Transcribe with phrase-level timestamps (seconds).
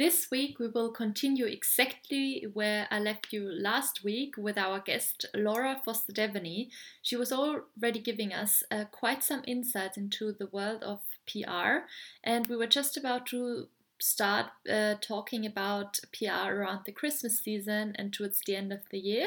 [0.00, 5.26] This week, we will continue exactly where I left you last week with our guest
[5.34, 6.70] Laura Foster Devaney.
[7.02, 11.84] She was already giving us uh, quite some insights into the world of PR,
[12.24, 13.68] and we were just about to
[13.98, 18.98] start uh, talking about PR around the Christmas season and towards the end of the
[18.98, 19.26] year.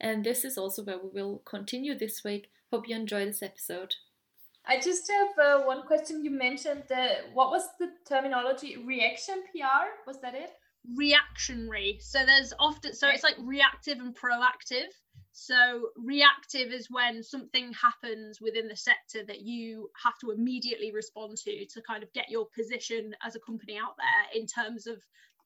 [0.00, 2.50] And this is also where we will continue this week.
[2.72, 3.94] Hope you enjoy this episode.
[4.68, 6.22] I just have uh, one question.
[6.22, 8.76] You mentioned uh, what was the terminology?
[8.76, 10.50] Reaction PR was that it?
[10.94, 11.98] Reactionary.
[12.00, 14.88] So there's often so it's like reactive and proactive.
[15.32, 21.38] So reactive is when something happens within the sector that you have to immediately respond
[21.44, 24.98] to to kind of get your position as a company out there in terms of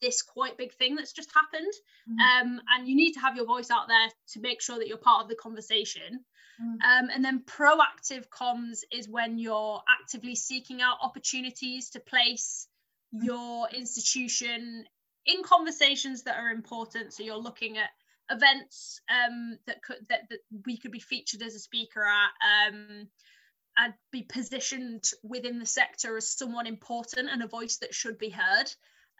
[0.02, 1.72] this quite big thing that's just happened.
[2.10, 2.48] Mm-hmm.
[2.50, 4.98] Um, and you need to have your voice out there to make sure that you're
[4.98, 6.24] part of the conversation.
[6.60, 6.74] Mm.
[6.84, 12.68] Um, and then proactive comms is when you're actively seeking out opportunities to place
[13.14, 13.24] mm.
[13.24, 14.84] your institution
[15.24, 17.14] in conversations that are important.
[17.14, 17.90] So you're looking at
[18.30, 22.68] events um, that could that, that we could be featured as a speaker at.
[22.68, 23.08] Um,
[23.78, 28.28] and be positioned within the sector as someone important and a voice that should be
[28.28, 28.70] heard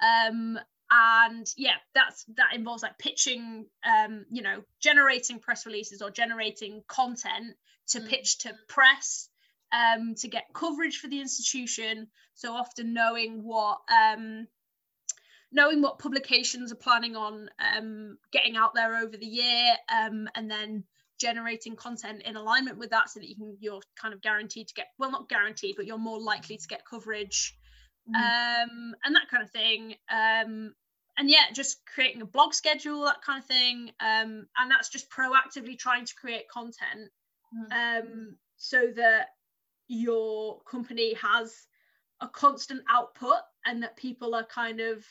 [0.02, 0.58] um,
[0.92, 6.82] and yeah that's that involves like pitching um you know generating press releases or generating
[6.86, 7.56] content
[7.88, 8.08] to mm.
[8.08, 9.30] pitch to press
[9.72, 14.46] um to get coverage for the institution so often knowing what um
[15.50, 20.50] knowing what publications are planning on um getting out there over the year um and
[20.50, 20.84] then
[21.18, 24.74] generating content in alignment with that so that you can you're kind of guaranteed to
[24.74, 27.56] get well not guaranteed but you're more likely to get coverage.
[28.08, 30.74] Um and that kind of thing um
[31.18, 33.90] and yeah, just creating a blog schedule, that kind of thing.
[34.00, 37.10] Um, and that's just proactively trying to create content
[37.54, 38.06] mm-hmm.
[38.08, 39.28] um, so that
[39.88, 41.54] your company has
[42.20, 45.04] a constant output and that people are kind of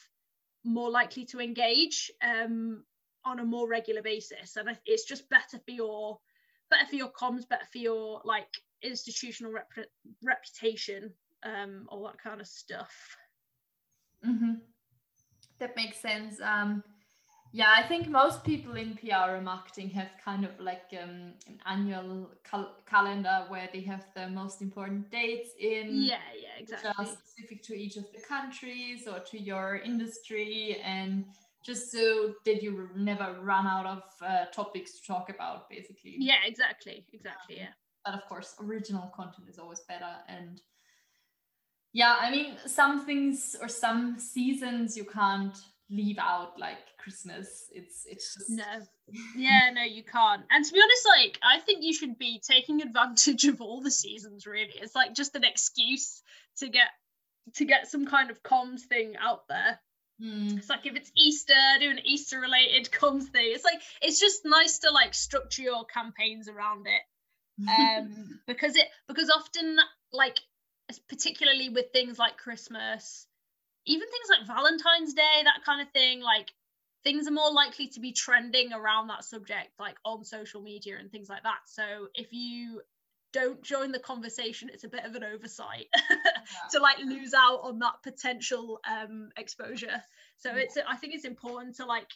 [0.63, 2.83] more likely to engage um,
[3.25, 4.55] on a more regular basis.
[4.55, 6.19] And it's just better for your
[6.69, 8.47] better for your comms, better for your like
[8.81, 9.87] institutional rep-
[10.23, 11.11] reputation,
[11.43, 13.17] um, all that kind of stuff.
[14.25, 14.53] Mm-hmm
[15.61, 16.41] that makes sense.
[16.41, 16.83] Um,
[17.53, 21.59] yeah, I think most people in PR and marketing have kind of like um, an
[21.65, 25.87] annual cal- calendar where they have the most important dates in.
[25.91, 27.05] Yeah, yeah, exactly.
[27.05, 31.25] specific to each of the countries or to your industry, and
[31.65, 36.15] just so that you never run out of uh, topics to talk about, basically.
[36.19, 37.57] Yeah, exactly, exactly.
[37.57, 37.73] Yeah.
[38.05, 40.61] But of course, original content is always better, and
[41.93, 45.57] yeah i mean some things or some seasons you can't
[45.89, 47.65] leave out like christmas.
[47.71, 48.63] It's it's just no.
[49.35, 50.43] Yeah no you can't.
[50.49, 53.91] And to be honest like i think you should be taking advantage of all the
[53.91, 54.73] seasons really.
[54.75, 56.21] It's like just an excuse
[56.57, 56.87] to get
[57.55, 59.79] to get some kind of comms thing out there.
[60.21, 60.55] Mm.
[60.59, 63.47] it's like if it's easter doing easter related comms thing.
[63.47, 67.01] It's like it's just nice to like structure your campaigns around it.
[67.67, 69.77] Um because it because often
[70.13, 70.39] like
[70.99, 73.27] particularly with things like Christmas,
[73.85, 76.51] even things like Valentine's Day, that kind of thing, like
[77.03, 81.11] things are more likely to be trending around that subject, like on social media and
[81.11, 81.59] things like that.
[81.65, 82.81] So if you
[83.33, 85.87] don't join the conversation, it's a bit of an oversight
[86.71, 90.01] to like lose out on that potential um, exposure.
[90.37, 92.09] So it's I think it's important to like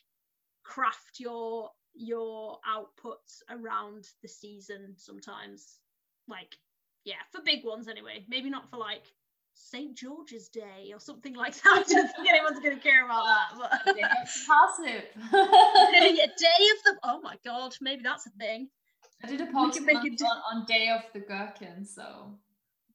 [0.63, 5.79] craft your your outputs around the season sometimes
[6.27, 6.57] like
[7.05, 8.25] yeah, for big ones anyway.
[8.27, 9.03] Maybe not for like
[9.53, 9.95] St.
[9.95, 11.63] George's Day or something like that.
[11.87, 13.85] I don't think anyone's going to care about that.
[13.85, 15.05] But passive.
[15.33, 16.95] yeah, Day of the.
[17.03, 18.69] Oh my god, maybe that's a thing.
[19.23, 22.37] I did a podcast on, on Day of the Gherkin, so.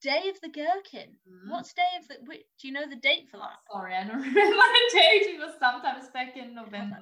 [0.02, 1.16] Day of the Gherkin.
[1.28, 1.50] Mm-hmm.
[1.50, 2.16] What's Day of the?
[2.26, 3.58] Wait, do you know the date for that?
[3.72, 5.34] Sorry, I don't remember the date.
[5.34, 6.98] It was sometimes back in November.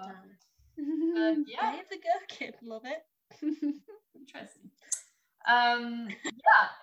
[0.77, 1.73] yeah.
[1.73, 2.53] Day of the Gherkin.
[2.63, 3.03] Love it.
[4.15, 4.71] Interesting.
[5.49, 6.09] Um,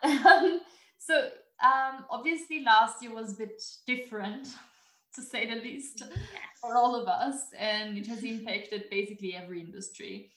[0.04, 0.58] yeah.
[0.98, 1.30] so
[1.64, 4.48] um, obviously last year was a bit different
[5.16, 6.18] to say the least yes.
[6.60, 10.32] for all of us and it has impacted basically every industry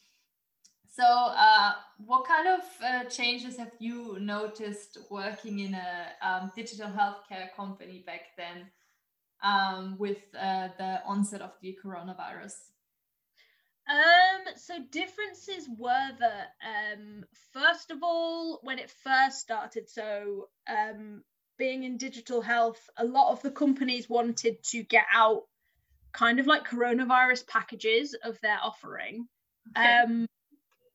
[0.95, 1.73] so uh,
[2.05, 8.03] what kind of uh, changes have you noticed working in a um, digital healthcare company
[8.05, 8.67] back then
[9.43, 12.55] um, with uh, the onset of the coronavirus
[13.89, 21.23] Um, so differences were that um, first of all, when it first started, so um,
[21.59, 25.45] being in digital health, a lot of the companies wanted to get out
[26.13, 29.27] kind of like coronavirus packages of their offering.
[29.77, 29.99] Okay.
[30.03, 30.27] Um,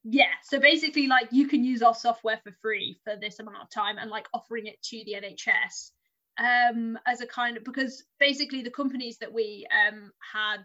[0.03, 3.69] yeah, so basically, like you can use our software for free for this amount of
[3.69, 5.91] time, and like offering it to the NHS
[6.37, 10.63] um, as a kind of because basically the companies that we um, had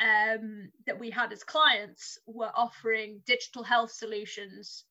[0.00, 4.84] um, that we had as clients were offering digital health solutions.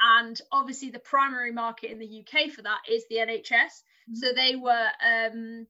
[0.00, 3.52] And obviously, the primary market in the UK for that is the NHS.
[3.52, 4.14] Mm-hmm.
[4.14, 5.66] So they were um,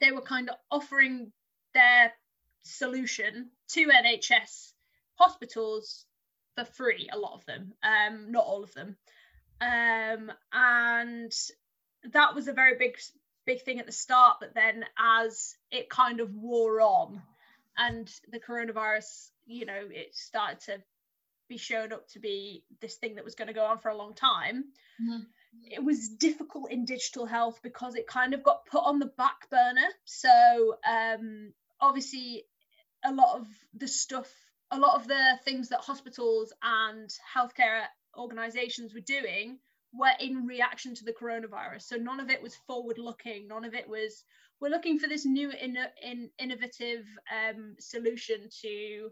[0.00, 1.32] they were kind of offering
[1.74, 2.12] their
[2.62, 4.72] solution to NHS
[5.14, 6.04] hospitals
[6.56, 7.08] for free.
[7.12, 8.96] A lot of them, um, not all of them,
[9.60, 11.32] um, and
[12.12, 12.96] that was a very big
[13.46, 14.38] big thing at the start.
[14.40, 17.22] But then as it kind of wore on,
[17.78, 20.78] and the coronavirus you know it started to
[21.48, 23.96] be shown up to be this thing that was going to go on for a
[23.96, 24.64] long time.
[25.00, 25.22] Mm-hmm.
[25.64, 29.48] it was difficult in digital health because it kind of got put on the back
[29.48, 29.88] burner.
[30.04, 32.44] So um, obviously
[33.04, 34.30] a lot of the stuff
[34.70, 37.84] a lot of the things that hospitals and healthcare
[38.18, 39.58] organizations were doing
[39.94, 41.82] were in reaction to the coronavirus.
[41.82, 44.24] So none of it was forward looking none of it was
[44.60, 49.10] we're looking for this new in, in, innovative um, solution to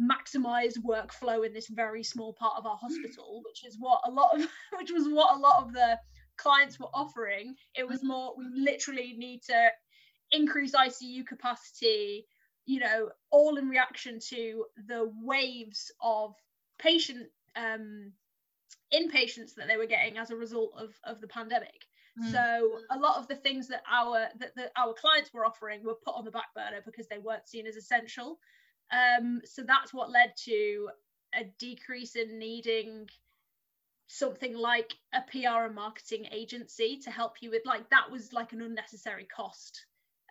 [0.00, 4.34] maximize workflow in this very small part of our hospital which is what a lot
[4.34, 4.46] of
[4.78, 5.98] which was what a lot of the
[6.36, 7.54] clients were offering.
[7.74, 9.70] It was more we literally need to
[10.32, 12.26] increase icu capacity
[12.66, 16.34] you know all in reaction to the waves of
[16.80, 18.12] patient um
[18.92, 21.86] inpatients that they were getting as a result of of the pandemic
[22.22, 22.32] Mm.
[22.32, 25.94] So a lot of the things that our that, that our clients were offering were
[25.94, 28.38] put on the back burner because they weren't seen as essential.
[28.90, 30.88] Um, so that's what led to
[31.34, 33.06] a decrease in needing
[34.08, 38.52] something like a PR and marketing agency to help you with like that was like
[38.52, 39.84] an unnecessary cost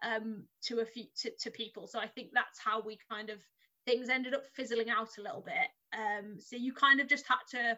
[0.03, 1.87] um, to a few to, to people.
[1.87, 3.39] So I think that's how we kind of
[3.85, 5.67] things ended up fizzling out a little bit.
[5.93, 7.77] Um, so you kind of just had to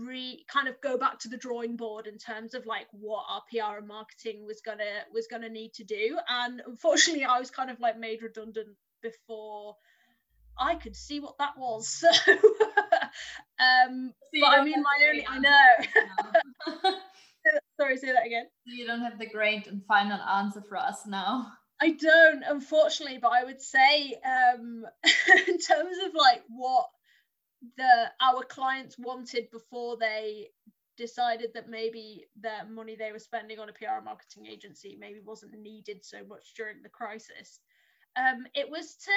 [0.00, 3.42] re kind of go back to the drawing board in terms of like what our
[3.50, 6.18] PR and marketing was gonna was gonna need to do.
[6.28, 8.68] And unfortunately, I was kind of like made redundant
[9.02, 9.76] before
[10.58, 12.04] I could see what that was.
[13.58, 16.90] So, um, so but I mean, my only I know.
[17.80, 18.46] Sorry, say that again.
[18.64, 21.52] You don't have the great and final answer for us now.
[21.80, 24.84] I don't, unfortunately, but I would say, um,
[25.48, 26.88] in terms of like what
[27.76, 30.48] the our clients wanted before they
[30.96, 35.52] decided that maybe the money they were spending on a PR marketing agency maybe wasn't
[35.52, 37.60] needed so much during the crisis.
[38.16, 39.12] Um, it was to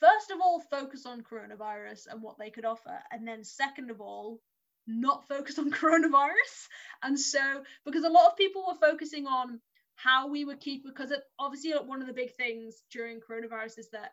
[0.00, 4.00] first of all focus on coronavirus and what they could offer, and then second of
[4.00, 4.40] all
[4.86, 6.68] not focus on coronavirus.
[7.02, 9.60] And so because a lot of people were focusing on
[9.96, 13.90] how we would keep because it, obviously one of the big things during coronavirus is
[13.90, 14.12] that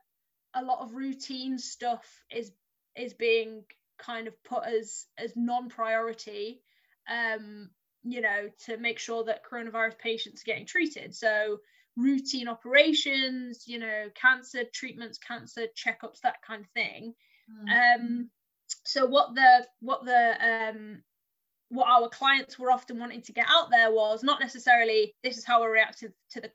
[0.55, 2.51] a lot of routine stuff is
[2.97, 3.63] is being
[3.97, 6.61] kind of put as as non-priority
[7.09, 7.69] um
[8.03, 11.15] you know to make sure that coronavirus patients are getting treated.
[11.15, 11.59] So
[11.97, 17.13] routine operations you know cancer treatments cancer checkups that kind of thing.
[17.49, 17.95] Mm.
[17.95, 18.29] um
[18.83, 21.01] so what the what the um
[21.69, 25.45] what our clients were often wanting to get out there was not necessarily this is
[25.45, 26.51] how we're reacting to the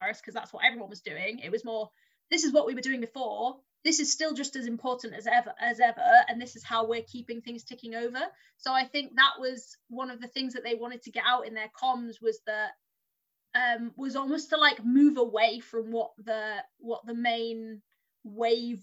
[0.00, 1.40] virus because that's what everyone was doing.
[1.40, 1.90] It was more
[2.30, 3.56] this is what we were doing before.
[3.84, 7.02] This is still just as important as ever as ever and this is how we're
[7.02, 8.20] keeping things ticking over.
[8.56, 11.46] So i think that was one of the things that they wanted to get out
[11.46, 12.70] in their comms was that
[13.54, 17.80] um, was almost to like move away from what the what the main
[18.24, 18.82] wave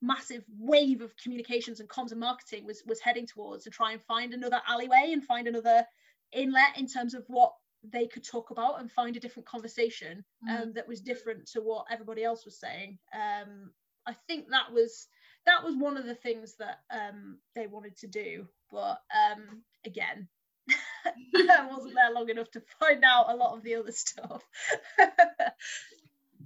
[0.00, 4.02] massive wave of communications and comms and marketing was was heading towards to try and
[4.02, 5.84] find another alleyway and find another
[6.32, 7.52] inlet in terms of what
[7.92, 10.62] they could talk about and find a different conversation mm.
[10.62, 12.98] um, that was different to what everybody else was saying.
[13.14, 13.70] Um,
[14.06, 15.08] I think that was
[15.46, 20.26] that was one of the things that um, they wanted to do, but um, again,
[20.70, 24.42] I wasn't there long enough to find out a lot of the other stuff.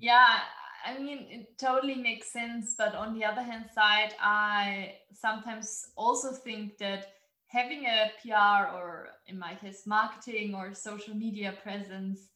[0.01, 0.41] yeah,
[0.85, 2.75] I mean, it totally makes sense.
[2.77, 7.13] But on the other hand side, I sometimes also think that
[7.49, 12.29] having a PR or in my case marketing or social media presence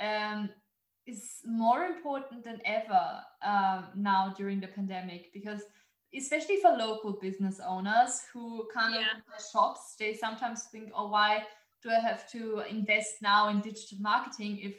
[0.00, 0.50] um,
[1.06, 5.62] is more important than ever um, now during the pandemic because
[6.16, 9.00] especially for local business owners who kind yeah.
[9.00, 11.42] of their shops they sometimes think oh why
[11.82, 14.74] do i have to invest now in digital marketing if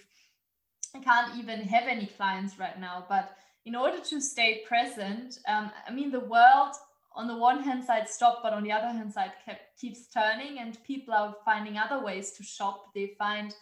[0.96, 3.06] I can't even have any clients right now.
[3.08, 3.36] But
[3.66, 6.76] in order to stay present, um, I mean, the world
[7.20, 10.60] on the one hand side stopped, but on the other hand side kept, keeps turning,
[10.60, 12.86] and people are finding other ways to shop.
[12.96, 13.54] They find,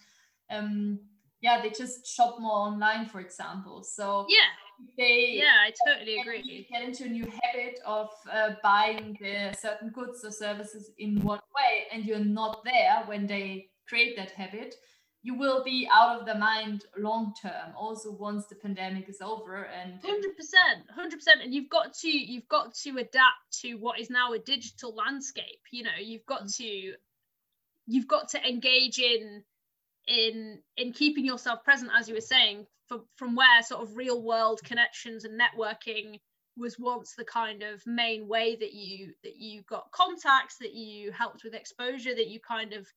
[0.52, 1.00] um,
[1.42, 3.84] yeah, they just shop more online, for example.
[3.84, 4.52] So yeah,
[4.96, 6.68] they yeah, I totally agree.
[6.72, 11.42] Get into a new habit of uh, buying the certain goods or services in one
[11.58, 14.76] way, and you're not there when they create that habit
[15.28, 19.64] you will be out of the mind long term also once the pandemic is over
[19.66, 20.14] and 100%
[20.98, 24.96] 100% and you've got to you've got to adapt to what is now a digital
[24.96, 26.56] landscape you know you've got mm.
[26.56, 26.94] to
[27.88, 29.44] you've got to engage in
[30.08, 34.22] in in keeping yourself present as you were saying from from where sort of real
[34.22, 36.22] world connections and networking
[36.56, 41.12] was once the kind of main way that you that you got contacts that you
[41.12, 42.88] helped with exposure that you kind of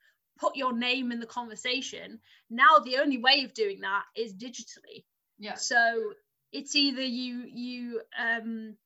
[0.41, 2.19] put your name in the conversation.
[2.49, 5.05] Now the only way of doing that is digitally.
[5.39, 5.55] Yeah.
[5.55, 6.13] So
[6.53, 8.77] it's either you you um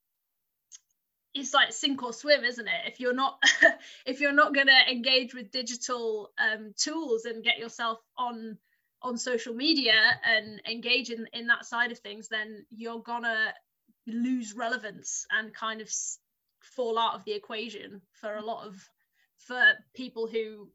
[1.35, 2.93] it's like sink or swim isn't it?
[2.93, 3.43] If you're not
[4.07, 8.59] if you're not going to engage with digital um, tools and get yourself on
[9.03, 9.93] on social media
[10.25, 13.53] and engage in, in that side of things then you're gonna
[14.07, 15.91] lose relevance and kind of
[16.63, 18.83] fall out of the equation for a lot of
[19.37, 19.63] for
[19.95, 20.69] people who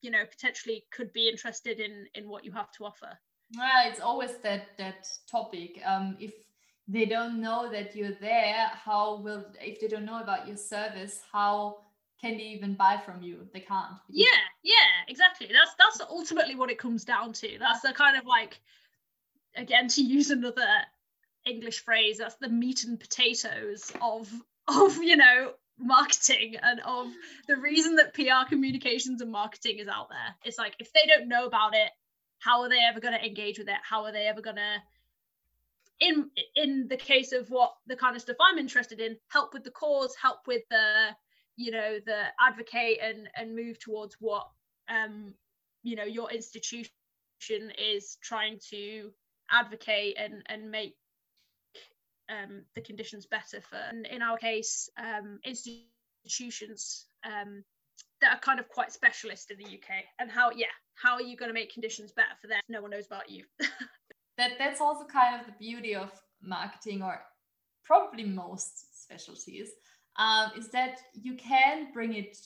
[0.00, 3.18] you know potentially could be interested in in what you have to offer?
[3.56, 5.80] Well it's always that that topic.
[5.84, 6.34] Um if
[6.86, 11.20] they don't know that you're there how will if they don't know about your service
[11.32, 11.78] how
[12.20, 13.46] can they even buy from you?
[13.52, 13.94] They can't.
[14.08, 15.48] Yeah yeah exactly.
[15.52, 17.58] That's that's ultimately what it comes down to.
[17.58, 18.60] That's the kind of like
[19.56, 20.66] again to use another
[21.46, 24.30] english phrase that's the meat and potatoes of
[24.68, 27.08] of you know marketing and of
[27.46, 30.34] the reason that PR communications and marketing is out there.
[30.44, 31.90] It's like if they don't know about it,
[32.40, 33.76] how are they ever going to engage with it?
[33.82, 34.76] How are they ever going to
[36.00, 39.64] in in the case of what the kind of stuff I'm interested in, help with
[39.64, 41.08] the cause, help with the
[41.56, 44.46] you know the advocate and and move towards what
[44.88, 45.34] um
[45.82, 46.90] you know your institution
[47.50, 49.10] is trying to
[49.50, 50.94] advocate and and make
[52.28, 53.78] um, the conditions better for,
[54.10, 57.64] in our case, um, institutions um,
[58.20, 60.04] that are kind of quite specialist in the UK.
[60.18, 62.60] And how, yeah, how are you going to make conditions better for them?
[62.68, 63.44] No one knows about you.
[64.38, 66.10] that that's also kind of the beauty of
[66.42, 67.20] marketing, or
[67.84, 69.70] probably most specialties,
[70.16, 72.36] um, is that you can bring it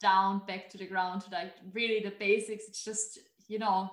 [0.00, 2.64] down back to the ground to like really the basics.
[2.68, 3.90] It's just you know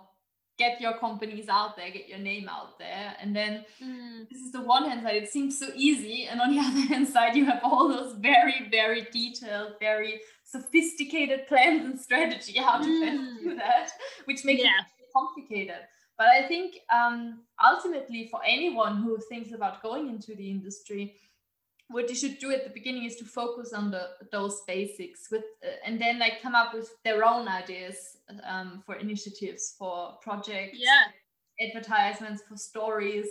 [0.62, 3.08] get your companies out there, get your name out there.
[3.22, 4.30] And then mm.
[4.30, 6.28] this is the one hand side, it seems so easy.
[6.30, 11.48] And on the other hand side, you have all those very, very detailed, very sophisticated
[11.48, 13.40] plans and strategy how to mm.
[13.40, 13.90] do that,
[14.26, 14.82] which makes yeah.
[14.82, 15.82] it complicated.
[16.18, 17.42] But I think um,
[17.72, 21.16] ultimately, for anyone who thinks about going into the industry,
[21.92, 25.44] what you should do at the beginning is to focus on the those basics with
[25.64, 28.18] uh, and then like come up with their own ideas
[28.48, 31.68] um, for initiatives for projects yeah.
[31.68, 33.28] advertisements for stories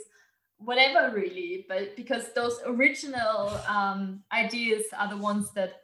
[0.61, 1.67] whatever really.
[1.69, 5.83] But because those original um, ideas are the ones that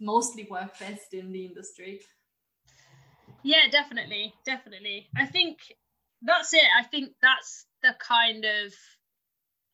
[0.00, 2.00] mostly work best in the industry.
[3.42, 4.34] Yeah definitely.
[4.44, 5.08] Definitely.
[5.16, 5.58] I think
[6.22, 6.68] that's it.
[6.78, 8.72] I think that's the kind of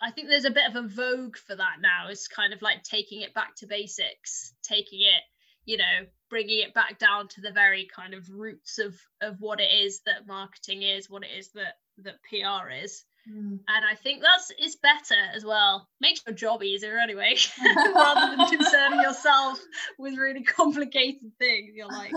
[0.04, 2.08] I think there's a bit of a vogue for that now.
[2.11, 5.23] It's kind of like taking it back to basics, taking it,
[5.64, 9.61] you know, bringing it back down to the very kind of roots of of what
[9.61, 13.04] it is that marketing is, what it is that that PR is.
[13.30, 13.61] Mm.
[13.66, 15.88] And I think that's is better as well.
[16.00, 17.37] Makes your job easier anyway,
[17.94, 19.58] rather than concerning yourself
[19.99, 21.73] with really complicated things.
[21.75, 22.12] You're like,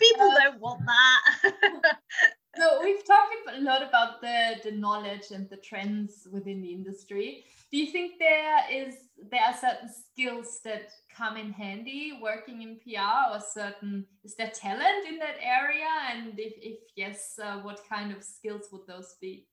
[0.00, 1.94] people uh, don't want that.
[2.56, 7.44] so we've talked a lot about the the knowledge and the trends within the industry.
[7.70, 8.94] Do you think there is
[9.30, 14.50] there are certain skills that come in handy working in pr or certain is there
[14.50, 15.90] talent in that area?
[16.10, 19.46] And if, if yes uh, what kind of skills would those be?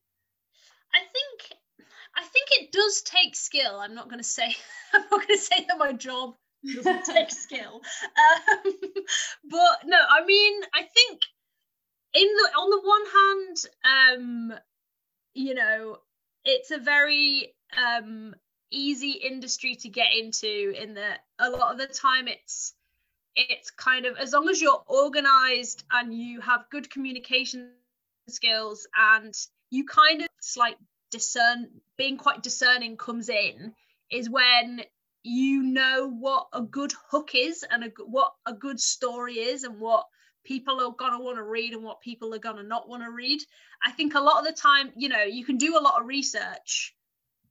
[0.93, 1.59] I think
[2.15, 3.79] i think it does take skill.
[3.79, 4.55] I'm not going to say
[4.93, 6.35] i'm not going to say that my job
[7.05, 7.81] take skill.
[8.03, 8.73] Um,
[9.49, 11.21] but no i mean i think
[12.13, 14.59] in the on the one hand um
[15.33, 15.97] you know
[16.43, 18.35] it's a very um
[18.71, 22.73] easy industry to get into in that a lot of the time it's
[23.35, 27.71] it's kind of as long as you're organized and you have good communication
[28.27, 29.33] skills and
[29.69, 30.77] you kind of like
[31.11, 33.73] discern being quite discerning comes in
[34.11, 34.81] is when
[35.27, 39.79] you know what a good hook is and a, what a good story is and
[39.79, 40.05] what
[40.45, 43.03] people are going to want to read and what people are going to not want
[43.03, 43.41] to read.
[43.85, 46.07] I think a lot of the time you know you can do a lot of
[46.07, 46.95] research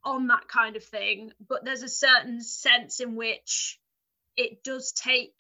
[0.05, 3.79] on that kind of thing but there's a certain sense in which
[4.37, 5.35] it does take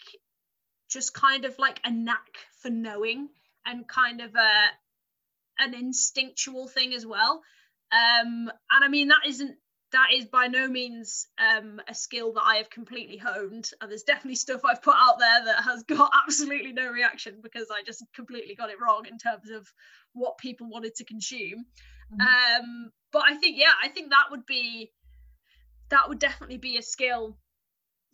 [0.90, 3.28] just kind of like a knack for knowing
[3.64, 4.50] and kind of a
[5.58, 7.42] an instinctual thing as well.
[7.92, 9.56] Um and i mean that isn't
[9.96, 13.70] that is by no means um, a skill that I have completely honed.
[13.80, 17.68] And there's definitely stuff I've put out there that has got absolutely no reaction because
[17.70, 19.66] I just completely got it wrong in terms of
[20.12, 21.64] what people wanted to consume.
[22.12, 22.20] Mm-hmm.
[22.20, 24.92] Um, but I think, yeah, I think that would be
[25.88, 27.38] that would definitely be a skill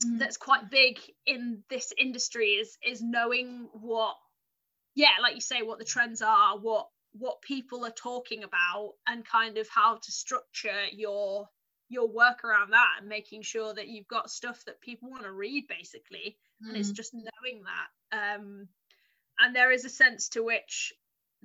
[0.05, 0.19] mm-hmm.
[0.19, 4.15] that's quite big in this industry is is knowing what
[4.95, 9.25] yeah like you say what the trends are what what people are talking about and
[9.25, 11.49] kind of how to structure your
[11.93, 15.33] your work around that and making sure that you've got stuff that people want to
[15.33, 16.69] read basically mm.
[16.69, 16.97] and it's mm.
[16.97, 18.69] just knowing that um
[19.39, 20.93] and there is a sense to which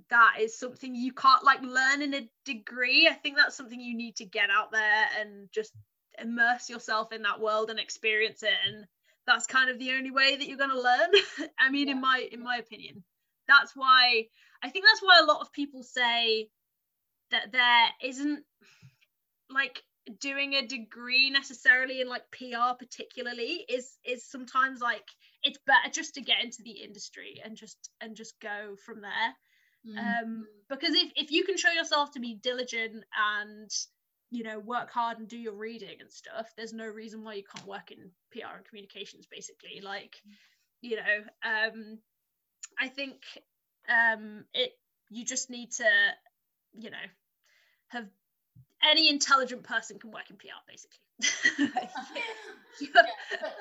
[0.09, 3.97] that is something you can't like learn in a degree i think that's something you
[3.97, 5.73] need to get out there and just
[6.19, 8.85] immerse yourself in that world and experience it and
[9.25, 11.93] that's kind of the only way that you're going to learn i mean yeah.
[11.93, 13.03] in my in my opinion
[13.47, 14.25] that's why
[14.63, 16.47] i think that's why a lot of people say
[17.31, 18.43] that there isn't
[19.49, 19.83] like
[20.19, 25.05] doing a degree necessarily in like PR particularly is is sometimes like
[25.43, 29.93] it's better just to get into the industry and just and just go from there
[29.95, 30.21] mm.
[30.23, 33.03] um because if, if you can show yourself to be diligent
[33.39, 33.69] and
[34.31, 37.43] you know work hard and do your reading and stuff there's no reason why you
[37.55, 40.15] can't work in PR and communications basically like
[40.81, 41.99] you know um
[42.79, 43.15] I think
[43.89, 44.71] um it
[45.09, 45.89] you just need to
[46.77, 46.97] you know
[47.89, 48.07] have
[48.83, 50.99] any intelligent person can work in PR, basically.
[52.79, 53.05] yeah, but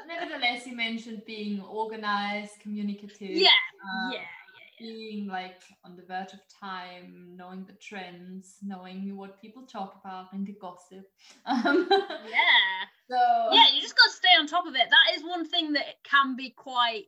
[0.06, 3.30] nevertheless, you mentioned being organized, communicative.
[3.30, 3.49] Yeah,
[3.82, 9.40] um, yeah, yeah, Being like on the verge of time, knowing the trends, knowing what
[9.40, 11.08] people talk about and the gossip.
[11.46, 12.87] Um, yeah.
[13.08, 13.16] So
[13.52, 14.82] yeah, you just got to stay on top of it.
[14.90, 17.04] That is one thing that can be quite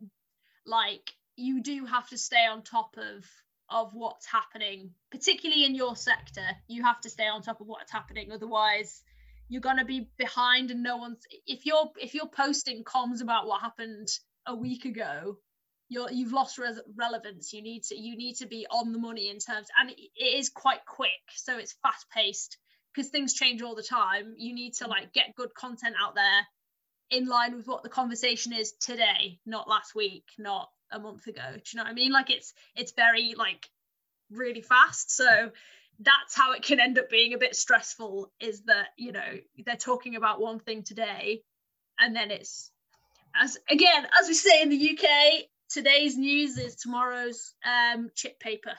[0.65, 3.25] like you do have to stay on top of
[3.71, 6.47] of what's happening, particularly in your sector.
[6.67, 9.03] You have to stay on top of what's happening, otherwise
[9.49, 13.61] you're gonna be behind and no one's if you're if you're posting comms about what
[13.61, 14.09] happened
[14.47, 15.39] a week ago
[15.89, 19.31] you're you've lost res- relevance you need to you need to be on the money
[19.31, 22.59] in terms and it, it is quite quick so it's fast paced
[22.95, 26.47] because things change all the time you need to like get good content out there
[27.11, 31.43] in line with what the conversation is today not last week not a month ago.
[31.53, 32.13] Do you know what i mean?
[32.13, 33.69] Like it's it's very like
[34.31, 35.15] really fast.
[35.15, 35.51] So
[36.01, 39.77] that's how it can end up being a bit stressful is that you know they're
[39.77, 41.43] talking about one thing today
[41.99, 42.71] and then it's
[43.35, 48.75] as again as we say in the uk today's news is tomorrow's um chip paper.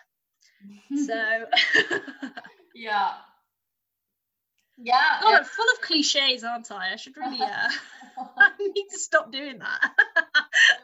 [1.06, 1.14] So
[2.76, 3.12] yeah.
[4.82, 5.18] Yeah.
[5.22, 6.94] God, I'm full of cliches aren't i?
[6.94, 7.70] I should really uh
[8.38, 9.92] I need to stop doing that.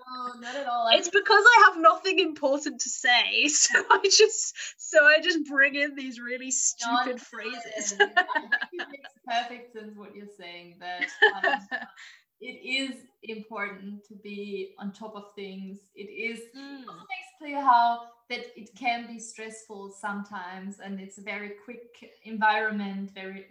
[0.07, 0.89] no, not at all.
[0.91, 5.75] It's because I have nothing important to say, so I just so I just bring
[5.75, 7.93] in these really stupid phrases.
[7.99, 10.77] I think it makes perfect sense what you're saying.
[10.79, 11.07] That
[11.45, 11.59] um,
[12.41, 15.79] it is important to be on top of things.
[15.95, 16.79] It is mm.
[16.79, 22.11] also makes clear how that it can be stressful sometimes, and it's a very quick
[22.23, 23.45] environment, very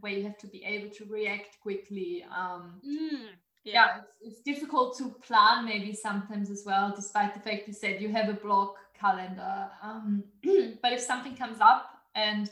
[0.00, 2.24] where you have to be able to react quickly.
[2.34, 3.28] Um, mm.
[3.64, 8.00] Yeah, it's, it's, difficult to plan maybe sometimes as well, despite the fact you said
[8.00, 9.70] you have a block calendar.
[9.82, 10.24] Um,
[10.82, 12.50] but if something comes up and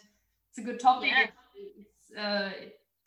[0.49, 1.27] it's a good topic, yeah.
[1.55, 2.51] it's uh,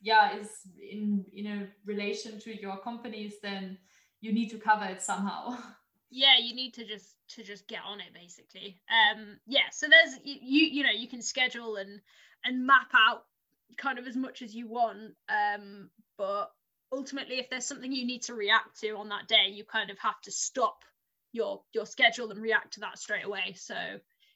[0.05, 3.77] yeah is in in a relation to your companies then
[4.21, 5.57] you need to cover it somehow
[6.11, 10.19] yeah you need to just to just get on it basically um yeah so there's
[10.23, 11.99] you you know you can schedule and
[12.45, 13.25] and map out
[13.77, 16.51] kind of as much as you want um but
[16.95, 19.97] ultimately if there's something you need to react to on that day you kind of
[19.99, 20.83] have to stop
[21.31, 23.75] your your schedule and react to that straight away so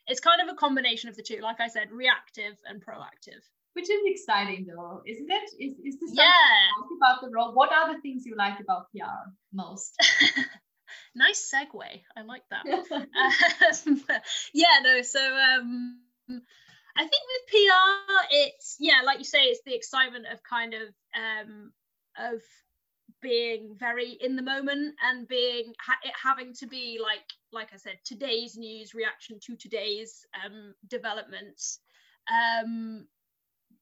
[0.08, 3.42] it's kind of a combination of the two like i said reactive and proactive
[3.74, 5.50] which is exciting though, isn't it?
[5.60, 6.26] Is, is this yeah.
[6.98, 7.54] about the role?
[7.54, 9.96] What are the things you like about PR most?
[11.16, 12.02] nice segue.
[12.18, 12.66] I like that.
[13.88, 14.04] um,
[14.54, 15.98] yeah, no, so um
[16.98, 20.90] I think with PR it's yeah, like you say, it's the excitement of kind of
[21.16, 21.72] um
[22.20, 22.42] of
[23.22, 27.78] being very in the moment and being ha- it having to be like like I
[27.78, 31.80] said today's news reaction to today's um developments
[32.32, 33.08] um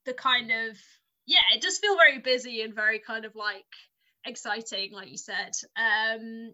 [0.06, 0.78] the kind of
[1.28, 3.65] yeah, it does feel very busy and very kind of like
[4.26, 5.52] exciting, like you said.
[5.76, 6.54] Um,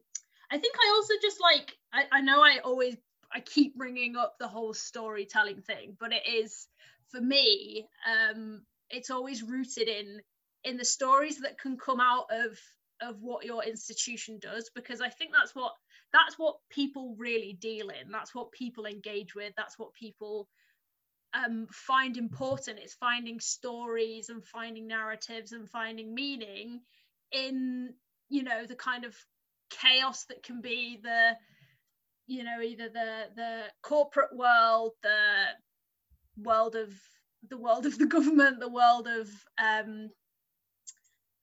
[0.52, 2.98] I think I also just like I, I know I always
[3.32, 6.68] I keep bringing up the whole storytelling thing, but it is
[7.10, 10.20] for me, um, it's always rooted in
[10.64, 12.58] in the stories that can come out of
[13.02, 15.74] of what your institution does because i think that's what
[16.14, 18.12] that's what people really deal in.
[18.12, 19.54] That's what people engage with.
[19.58, 20.48] That's what people
[21.34, 22.80] um, find important.
[22.80, 26.82] It's finding stories and finding narratives and finding meaning
[27.32, 27.94] in
[28.30, 29.16] you know the kind of
[29.72, 31.32] chaos that can be the
[32.28, 35.46] you know either the the corporate world the
[36.38, 36.94] world of
[37.50, 39.28] the world of the government the world of
[39.62, 40.10] um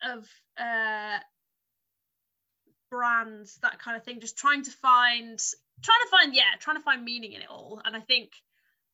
[0.02, 1.18] of uh
[2.90, 5.38] brands that kind of thing just trying to find
[5.82, 7.80] trying to find yeah trying to find meaning in it all.
[7.84, 8.30] And i think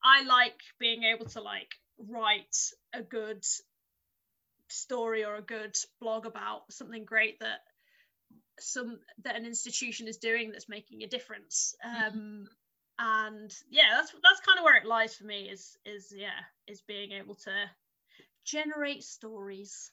[0.05, 2.57] i like being able to like write
[2.92, 3.45] a good
[4.69, 7.61] story or a good blog about something great that
[8.61, 11.75] some that an institution is doing that's making a difference.
[11.87, 12.19] Mm-hmm.
[12.19, 12.47] um
[12.99, 16.81] and yeah that's that's kind of where it lies for me is is yeah is
[16.83, 17.53] being able to
[18.45, 19.90] generate stories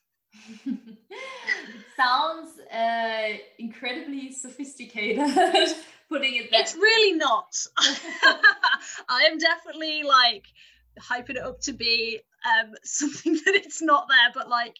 [1.95, 5.19] sounds uh, incredibly sophisticated
[6.09, 6.61] putting it there.
[6.61, 10.45] it's really not i am definitely like
[10.99, 14.75] hyping it up to be um, something that it's not there but like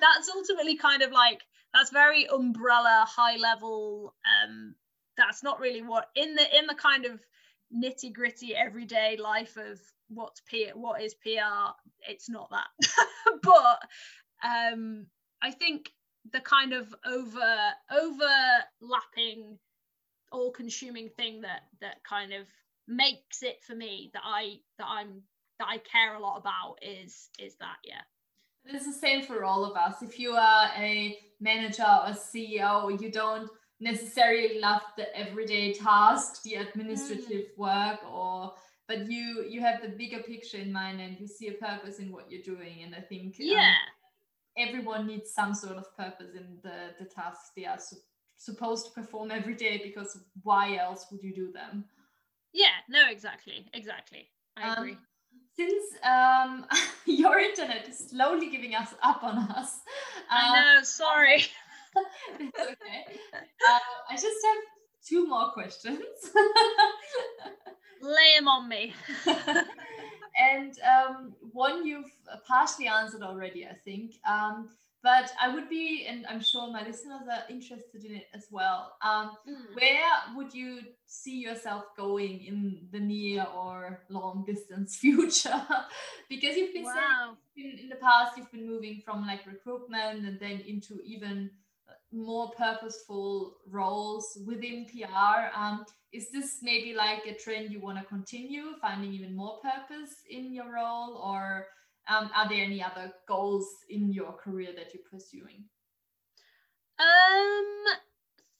[0.00, 4.74] that's ultimately kind of like that's very umbrella high level um
[5.16, 7.20] that's not really what in the in the kind of
[7.74, 11.72] nitty gritty everyday life of what's P what is PR
[12.08, 12.66] it's not that
[13.42, 13.78] but
[14.42, 15.06] um
[15.42, 15.90] I think
[16.32, 19.58] the kind of over overlapping
[20.32, 22.46] all consuming thing that that kind of
[22.86, 25.22] makes it for me that I that I'm
[25.58, 28.02] that I care a lot about is is that yeah.
[28.66, 30.02] It's the same for all of us.
[30.02, 33.50] If you are a manager or CEO you don't
[33.80, 37.58] necessarily love the everyday tasks the administrative mm.
[37.58, 38.52] work or
[38.86, 42.12] but you you have the bigger picture in mind and you see a purpose in
[42.12, 43.70] what you're doing and i think um, yeah.
[43.70, 43.74] um,
[44.62, 47.96] everyone needs some sort of purpose in the the tasks they are su-
[48.36, 51.84] supposed to perform every day because why else would you do them
[52.52, 54.96] yeah no exactly exactly i um, agree
[55.56, 56.66] since um,
[57.06, 59.80] your internet is slowly giving us up on us
[60.30, 61.44] i know sorry
[62.40, 63.18] it's okay.
[63.34, 64.58] Uh, I just have
[65.06, 66.00] two more questions.
[68.00, 68.94] Lay them on me.
[70.50, 72.10] And um, one you've
[72.46, 74.16] partially answered already, I think.
[74.28, 74.70] Um,
[75.02, 78.96] but I would be, and I'm sure my listeners are interested in it as well.
[79.02, 79.74] Um, mm.
[79.74, 85.66] Where would you see yourself going in the near or long distance future?
[86.28, 87.36] because you've been wow.
[87.56, 91.50] saying in, in the past, you've been moving from like recruitment and then into even
[92.12, 95.48] more purposeful roles within PR.
[95.56, 100.14] Um, is this maybe like a trend you want to continue, finding even more purpose
[100.28, 101.66] in your role, or
[102.08, 105.64] um, are there any other goals in your career that you're pursuing?
[106.98, 107.84] Um,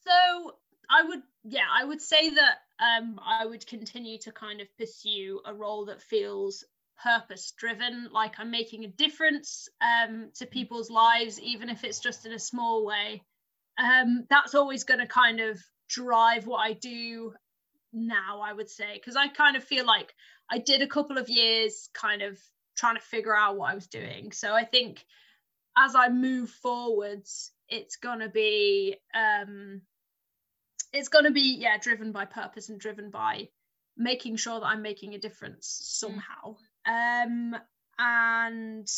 [0.07, 0.55] so
[0.89, 5.41] I would, yeah, I would say that um, I would continue to kind of pursue
[5.45, 6.65] a role that feels
[7.03, 12.27] purpose driven like i'm making a difference um, to people's lives even if it's just
[12.27, 13.23] in a small way
[13.79, 15.59] um, that's always going to kind of
[15.91, 17.35] drive what I do
[17.93, 20.15] now, I would say, because I kind of feel like
[20.51, 22.39] I did a couple of years kind of
[22.77, 24.33] trying to figure out what I was doing.
[24.33, 25.05] So I think
[25.77, 29.83] as I move forwards, it's gonna be um,
[30.93, 33.49] it's gonna be yeah driven by purpose and driven by
[33.97, 36.57] making sure that I'm making a difference somehow.
[36.87, 37.55] Um,
[37.99, 38.89] and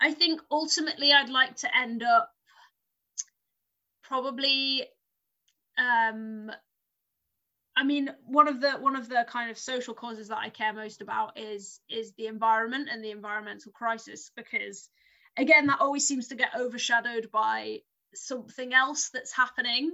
[0.00, 2.30] I think ultimately I'd like to end up
[4.02, 4.86] probably
[5.78, 6.50] um
[7.74, 10.72] I mean, one of the one of the kind of social causes that I care
[10.72, 14.88] most about is is the environment and the environmental crisis because
[15.36, 17.78] again that always seems to get overshadowed by
[18.14, 19.90] something else that's happening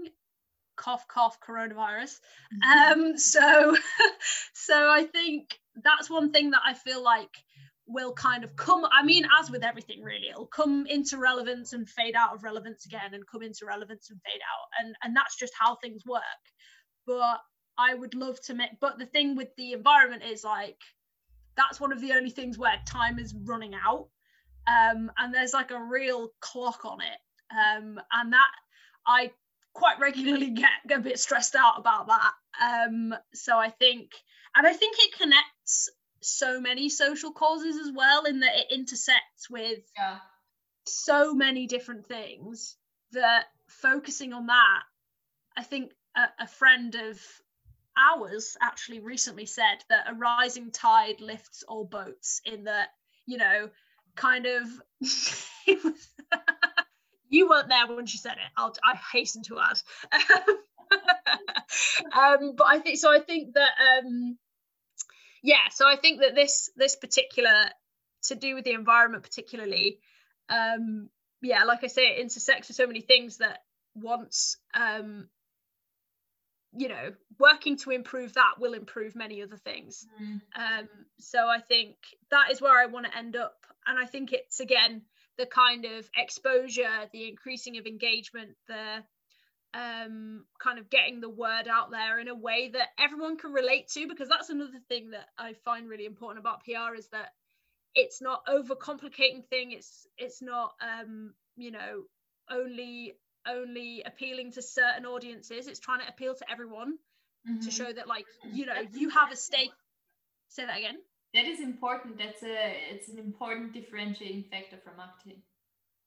[0.76, 2.18] cough cough coronavirus
[2.62, 3.00] mm-hmm.
[3.02, 3.76] um so
[4.54, 7.36] so I think that's one thing that I feel like
[7.88, 11.88] will kind of come i mean as with everything really it'll come into relevance and
[11.88, 14.68] fade out of relevance again and come into relevance and fade out.
[14.80, 16.22] And and that's just how things work.
[17.06, 17.40] But
[17.76, 20.78] i would love to make but the thing with the environment is like
[21.56, 24.08] that's one of the only things where time is running out.
[24.66, 27.18] Um, and there's like a real clock on it.
[27.50, 28.50] Um, and that
[29.06, 29.30] i
[29.72, 30.50] quite regularly
[30.86, 32.32] get, a bit stressed out about that.
[32.60, 34.10] Um, so i think
[34.54, 35.88] and i think it connects
[36.20, 40.18] so many social causes as well in that it intersects with yeah.
[40.84, 42.76] so many different things
[43.12, 44.82] that focusing on that
[45.56, 47.20] i think a, a friend of
[47.96, 52.88] ours actually recently said that a rising tide lifts all boats in that
[53.26, 53.68] you know
[54.14, 54.64] kind of
[57.28, 59.80] you weren't there when she said it I'll, i hasten to add
[62.12, 63.70] um, but i think so i think that
[64.02, 64.38] um,
[65.42, 67.70] yeah so i think that this this particular
[68.22, 69.98] to do with the environment particularly
[70.48, 71.08] um
[71.42, 73.58] yeah like i say it intersects with so many things that
[73.94, 75.28] once um
[76.76, 80.40] you know working to improve that will improve many other things mm.
[80.54, 81.96] um so i think
[82.30, 85.02] that is where i want to end up and i think it's again
[85.38, 89.02] the kind of exposure the increasing of engagement the
[89.74, 93.88] um kind of getting the word out there in a way that everyone can relate
[93.88, 97.32] to because that's another thing that i find really important about pr is that
[97.94, 99.72] it's not overcomplicating thing.
[99.72, 102.02] It's it's not um you know
[102.50, 103.14] only
[103.46, 105.66] only appealing to certain audiences.
[105.66, 106.98] It's trying to appeal to everyone
[107.48, 107.60] mm-hmm.
[107.60, 109.72] to show that like you know you have a stake.
[110.48, 110.96] Say that again.
[111.34, 112.18] That is important.
[112.18, 115.42] That's a it's an important differentiating factor for marketing.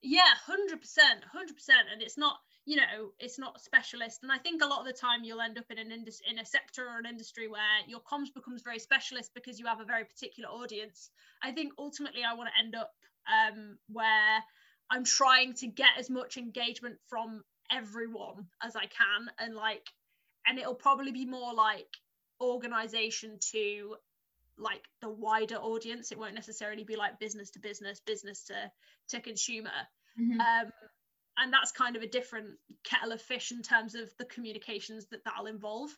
[0.01, 4.19] Yeah 100% 100% and it's not you know it's not specialist.
[4.23, 6.39] And i think a lot of the time you'll end up in an industry in
[6.39, 9.85] a sector or an industry where your comms becomes very specialist because you have a
[9.85, 11.09] very particular audience.
[11.43, 12.91] I think ultimately i want to end up
[13.27, 14.43] um, where
[14.89, 19.29] i'm trying to get as much engagement from everyone as i can.
[19.39, 19.87] And like
[20.45, 21.87] and it'll probably be more like
[22.41, 23.95] organization to
[24.57, 26.11] like the wider audience.
[26.11, 28.71] It won't necessarily be like business to business business to
[29.09, 29.71] to consumer.
[30.19, 30.39] Mm-hmm.
[30.41, 30.71] um
[31.37, 35.23] and that's kind of a different kettle of fish in terms of the communications that
[35.23, 35.89] that'll involve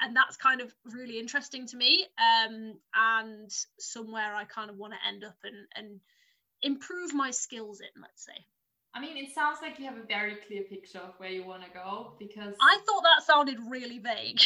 [0.00, 4.92] and that's kind of really interesting to me um, and somewhere i kind of want
[4.92, 6.00] to end up and, and
[6.62, 8.44] improve my skills in let's say
[8.96, 11.64] I mean, it sounds like you have a very clear picture of where you want
[11.64, 14.40] to go because I thought that sounded really vague.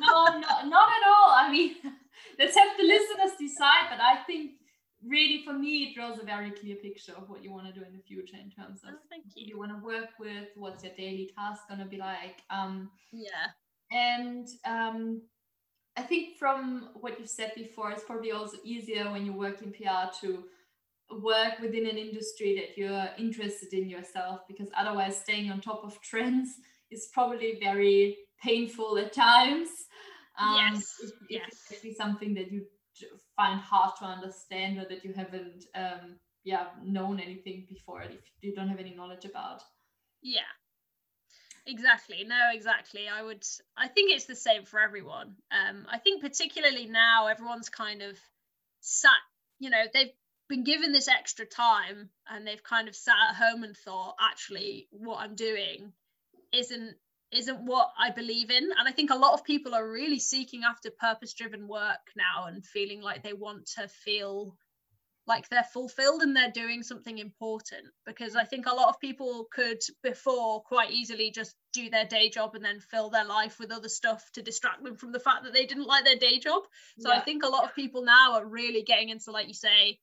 [0.00, 1.34] no, no, not at all.
[1.34, 1.74] I mean,
[2.38, 4.52] let's have the listeners decide, but I think
[5.06, 7.86] really for me it draws a very clear picture of what you want to do
[7.86, 9.46] in the future in terms of oh, you.
[9.46, 13.48] you want to work with what's your daily task going to be like um yeah
[13.92, 15.22] and um
[15.96, 19.70] i think from what you said before it's probably also easier when you work in
[19.70, 20.44] pr to
[21.22, 26.00] work within an industry that you're interested in yourself because otherwise staying on top of
[26.02, 26.56] trends
[26.90, 29.68] is probably very painful at times
[30.40, 31.50] um, yes, if, yes.
[31.70, 32.64] if it's something that you
[33.38, 38.54] find hard to understand or that you haven't um, yeah known anything before if you
[38.54, 39.62] don't have any knowledge about.
[40.22, 40.52] Yeah.
[41.66, 42.24] Exactly.
[42.26, 43.08] No exactly.
[43.08, 43.44] I would
[43.76, 45.36] i think it's the same for everyone.
[45.50, 48.18] Um i think particularly now everyone's kind of
[48.80, 49.22] sat
[49.58, 50.12] you know they've
[50.48, 54.88] been given this extra time and they've kind of sat at home and thought actually
[54.90, 55.92] what i'm doing
[56.52, 56.94] isn't
[57.32, 58.64] isn't what I believe in.
[58.64, 62.46] And I think a lot of people are really seeking after purpose driven work now
[62.46, 64.56] and feeling like they want to feel
[65.26, 67.86] like they're fulfilled and they're doing something important.
[68.06, 72.30] Because I think a lot of people could before quite easily just do their day
[72.30, 75.44] job and then fill their life with other stuff to distract them from the fact
[75.44, 76.62] that they didn't like their day job.
[76.98, 77.18] So yeah.
[77.18, 79.98] I think a lot of people now are really getting into, like you say,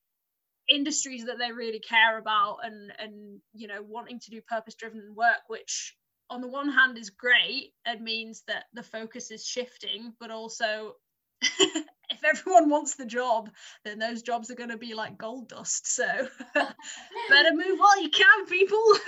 [0.69, 5.13] industries that they really care about and and you know wanting to do purpose driven
[5.15, 5.95] work which
[6.29, 10.95] on the one hand is great it means that the focus is shifting but also
[11.41, 13.49] if everyone wants the job
[13.83, 16.05] then those jobs are going to be like gold dust so
[16.55, 18.83] better move while you can people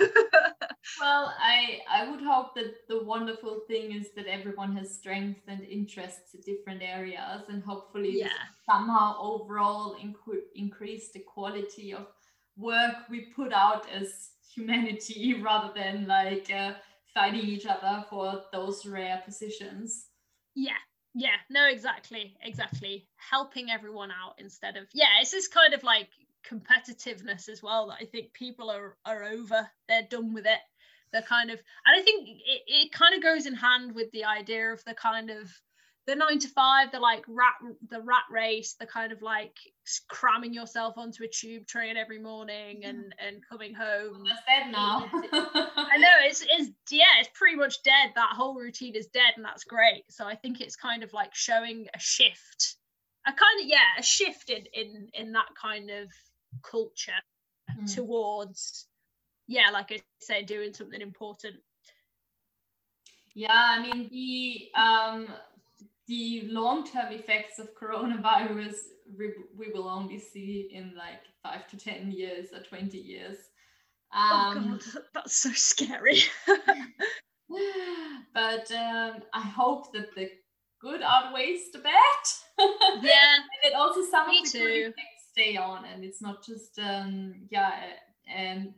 [1.00, 5.62] well i i would hope that the wonderful thing is that everyone has strengths and
[5.64, 8.28] interests in different areas and hopefully yeah.
[8.68, 12.06] somehow overall inc- increase the quality of
[12.56, 16.72] work we put out as humanity rather than like uh,
[17.18, 20.06] fighting each other for those rare positions.
[20.54, 20.72] Yeah,
[21.14, 23.08] yeah, no, exactly, exactly.
[23.16, 26.08] Helping everyone out instead of yeah, it's this kind of like
[26.48, 29.68] competitiveness as well that I think people are are over.
[29.88, 30.60] They're done with it.
[31.12, 34.24] They're kind of, and I think it, it kind of goes in hand with the
[34.24, 35.50] idea of the kind of
[36.08, 37.52] the nine to five, the like rat,
[37.90, 39.54] the rat race, the kind of like
[40.08, 44.24] cramming yourself onto a tube train every morning and and coming home.
[44.26, 45.06] That's dead now.
[45.12, 48.12] I know it's it's yeah, it's pretty much dead.
[48.14, 50.04] That whole routine is dead, and that's great.
[50.08, 52.76] So I think it's kind of like showing a shift,
[53.26, 56.08] a kind of yeah, a shift in in in that kind of
[56.62, 57.20] culture
[57.78, 57.94] mm.
[57.94, 58.86] towards
[59.46, 61.56] yeah, like I said, doing something important.
[63.34, 65.28] Yeah, I mean the um
[66.08, 68.74] the long-term effects of coronavirus
[69.16, 73.36] we, we will only see in like five to 10 years or 20 years.
[74.12, 76.20] Oh, um, oh God, that's so scary.
[78.34, 80.30] but um, I hope that the
[80.80, 81.92] good outweighs the bad.
[83.00, 83.36] Yeah.
[83.36, 86.76] and it also some Me of the good effects stay on, and it's not just
[86.80, 87.72] um yeah
[88.36, 88.74] um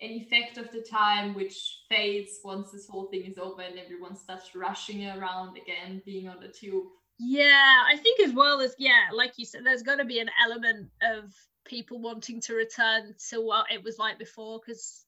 [0.00, 4.14] an effect of the time which fades once this whole thing is over and everyone
[4.14, 6.84] starts rushing around again, being on the tube.
[7.18, 10.28] Yeah, I think as well as yeah, like you said, there's got to be an
[10.44, 11.32] element of
[11.64, 15.04] people wanting to return to what it was like before because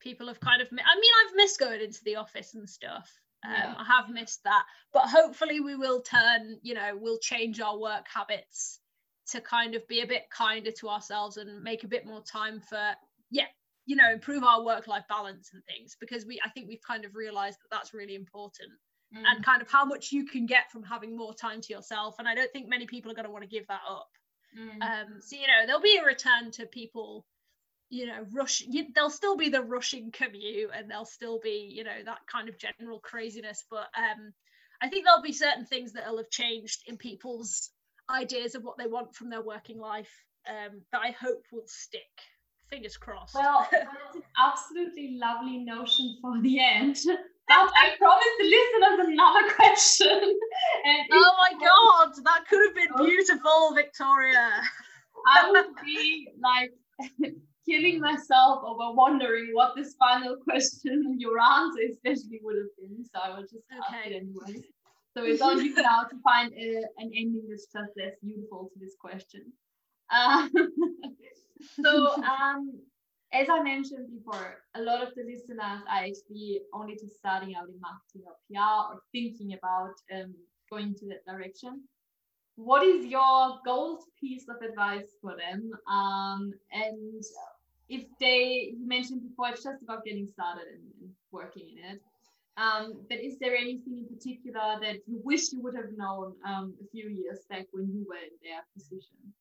[0.00, 0.72] people have kind of.
[0.72, 3.08] mi- I mean, I've missed going into the office and stuff.
[3.44, 3.74] Um, Yeah.
[3.78, 6.58] I have missed that, but hopefully we will turn.
[6.62, 8.80] You know, we'll change our work habits
[9.30, 12.60] to kind of be a bit kinder to ourselves and make a bit more time
[12.60, 12.94] for
[13.30, 13.46] yeah,
[13.86, 16.40] you know, improve our work-life balance and things because we.
[16.44, 18.72] I think we've kind of realised that that's really important
[19.14, 19.22] Mm.
[19.26, 22.16] and kind of how much you can get from having more time to yourself.
[22.18, 24.08] And I don't think many people are going to want to give that up.
[24.58, 24.82] Mm.
[24.82, 27.24] Um, so you know, there'll be a return to people,
[27.90, 28.62] you know, rush.
[28.68, 32.48] You, there'll still be the rushing commute, and there'll still be, you know, that kind
[32.48, 33.64] of general craziness.
[33.70, 34.32] But um,
[34.80, 37.70] I think there'll be certain things that'll have changed in people's
[38.10, 40.10] ideas of what they want from their working life
[40.48, 42.02] um, that I hope will stick.
[42.70, 43.34] Fingers crossed.
[43.34, 46.98] Well, that's an absolutely lovely notion for the end.
[47.46, 50.38] But I promised the listeners another question.
[50.86, 53.04] And oh my god, that could have been oh.
[53.04, 54.62] beautiful, Victoria.
[55.28, 56.72] I would be like
[57.68, 63.04] killing myself over wondering what this final question, your answer especially would have been.
[63.04, 64.14] So I will just ask Okay.
[64.14, 64.62] it anyway.
[65.16, 68.78] So it's on you now to find a, an ending that's just as beautiful to
[68.80, 69.52] this question.
[70.10, 70.50] Um,
[71.82, 72.80] so um,
[73.32, 77.68] as I mentioned before, a lot of the listeners are actually only just starting out
[77.68, 80.34] in marketing or PR or thinking about um,
[80.70, 81.82] going to that direction.
[82.56, 85.72] What is your gold piece of advice for them?
[85.88, 87.24] Um, and
[87.88, 92.00] if they, you mentioned before, it's just about getting started and, and working in it.
[92.56, 96.74] Um, but is there anything in particular that you wish you would have known um,
[96.80, 99.34] a few years back when you were in their position?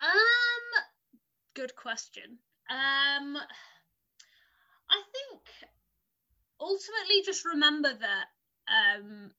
[0.00, 0.84] Um,
[1.54, 2.38] good question.
[2.70, 3.36] Um,
[4.90, 5.42] I think
[6.60, 8.26] ultimately just remember that
[8.68, 9.30] um,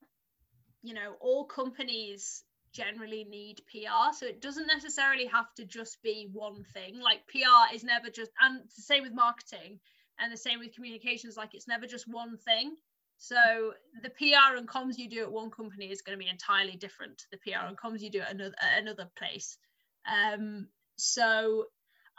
[0.82, 6.28] you know, all companies generally need PR, so it doesn't necessarily have to just be
[6.32, 7.00] one thing.
[7.00, 9.80] Like PR is never just, and the same with marketing,
[10.19, 11.38] and the same with communications.
[11.38, 12.76] Like it's never just one thing.
[13.17, 16.78] So the PR and comms you do at one company is going to be entirely
[16.78, 19.58] different to the PR and comms you do at another at another place.
[20.07, 21.65] Um, so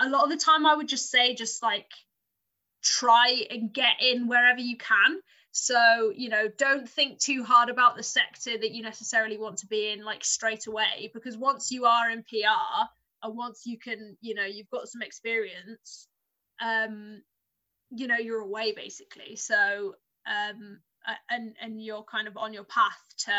[0.00, 1.90] a lot of the time I would just say just like
[2.82, 5.20] try and get in wherever you can.
[5.52, 9.66] So, you know, don't think too hard about the sector that you necessarily want to
[9.66, 12.86] be in like straight away because once you are in PR
[13.22, 16.06] and once you can, you know, you've got some experience,
[16.60, 17.22] um,
[17.90, 19.34] you know, you're away basically.
[19.36, 20.78] So, um,
[21.28, 23.32] and and you're kind of on your path to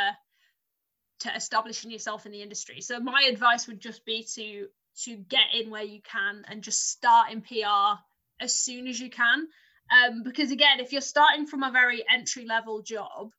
[1.21, 2.81] to establishing yourself in the industry.
[2.81, 4.67] So my advice would just be to
[5.03, 7.99] to get in where you can and just start in PR
[8.39, 9.47] as soon as you can.
[9.89, 13.31] Um, because again, if you're starting from a very entry level job,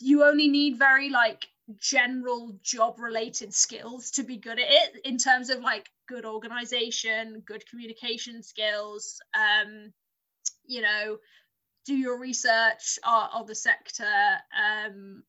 [0.00, 1.46] you only need very like
[1.78, 7.42] general job related skills to be good at it in terms of like good organization,
[7.46, 9.92] good communication skills, um,
[10.66, 11.18] you know,
[11.86, 14.04] do your research on, the sector,
[14.54, 15.22] um,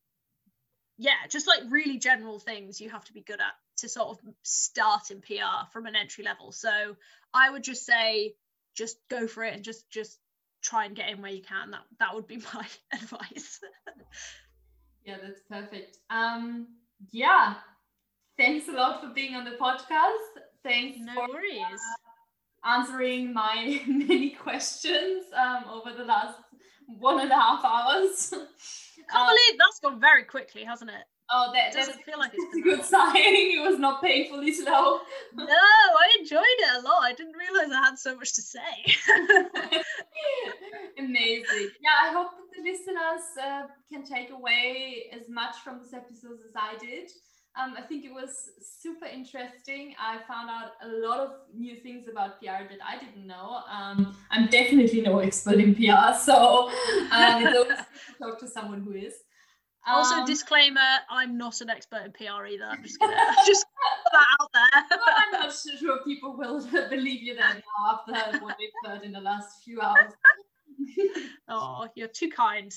[0.98, 4.18] yeah, just like really general things you have to be good at to sort of
[4.42, 6.52] start in PR from an entry level.
[6.52, 6.96] So
[7.34, 8.34] I would just say
[8.74, 10.18] just go for it and just just
[10.62, 11.70] try and get in where you can.
[11.70, 13.60] That that would be my advice.
[15.04, 15.98] Yeah, that's perfect.
[16.10, 16.68] Um,
[17.12, 17.54] yeah,
[18.38, 20.42] thanks a lot for being on the podcast.
[20.64, 21.80] Thanks no for worries.
[22.64, 26.38] answering my many questions um, over the last
[26.98, 28.34] one and a half hours.
[29.10, 31.04] Can't Um, believe that's gone very quickly, hasn't it?
[31.32, 33.12] oh, that, Doesn't feel like it's a good sign.
[33.16, 35.00] It was not painfully slow.
[35.34, 37.02] No, I enjoyed it a lot.
[37.02, 38.94] I didn't realize I had so much to say.
[40.98, 41.68] Amazing.
[41.80, 46.38] Yeah, I hope that the listeners uh, can take away as much from this episode
[46.44, 47.10] as I did.
[47.58, 49.94] Um, I think it was super interesting.
[49.98, 53.60] I found out a lot of new things about PR that I didn't know.
[53.70, 56.68] Um, I'm definitely no expert in PR, so
[57.12, 59.14] um, it's always good to talk to someone who is.
[59.86, 62.64] also, Um, disclaimer: I'm not an expert in PR either.
[62.66, 63.16] I'm just gonna
[63.46, 63.64] just
[64.04, 64.84] put that out there.
[65.00, 66.60] well, I'm not sure people will
[66.90, 70.12] believe you then after what they've heard in the last few hours.
[71.48, 72.72] oh, you're too kind.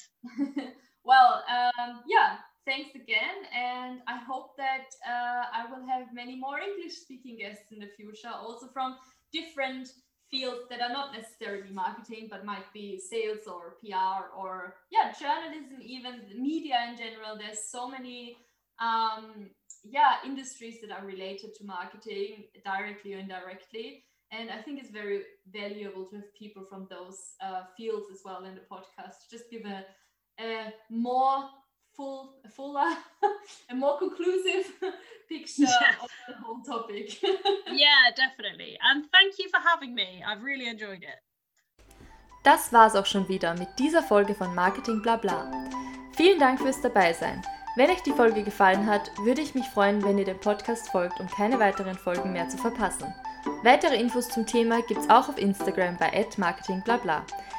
[1.04, 3.36] well, um, yeah, thanks again.
[3.56, 4.18] And I
[4.60, 8.98] that uh, I will have many more English speaking guests in the future, also from
[9.32, 9.88] different
[10.30, 15.80] fields that are not necessarily marketing but might be sales or PR or yeah journalism
[15.82, 17.38] even media in general.
[17.38, 18.38] There's so many
[18.80, 19.50] um,
[19.84, 24.04] yeah industries that are related to marketing directly or indirectly.
[24.32, 28.46] And I think it's very valuable to have people from those uh, fields as well
[28.46, 29.84] in the podcast just give a,
[30.40, 31.50] a more
[32.00, 32.92] full, a fuller,
[33.70, 34.72] a more conclusive
[35.30, 36.02] picture yeah.
[36.02, 37.22] of the whole topic.
[37.84, 38.78] yeah, definitely.
[38.82, 40.24] And thank you for having me.
[40.26, 41.20] I've really enjoyed it.
[42.44, 45.52] Das war's auch schon wieder mit dieser Folge von Marketing Blabla.
[46.16, 47.42] Vielen Dank fürs Dabeisein.
[47.76, 51.20] Wenn euch die Folge gefallen hat, würde ich mich freuen, wenn ihr dem Podcast folgt,
[51.20, 53.14] um keine weiteren Folgen mehr zu verpassen.
[53.64, 57.26] Weitere Infos zum Thema gibt's auch auf Instagram bei @marketingblabla.